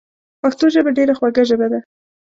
[0.41, 1.79] پښتو ژبه ډیره خوږه ژبه ده